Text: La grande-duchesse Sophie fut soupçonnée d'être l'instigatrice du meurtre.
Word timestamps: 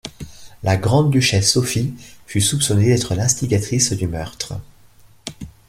La 0.63 0.77
grande-duchesse 0.77 1.53
Sophie 1.53 1.93
fut 2.25 2.41
soupçonnée 2.41 2.87
d'être 2.87 3.13
l'instigatrice 3.13 3.93
du 3.93 4.07
meurtre. 4.07 4.55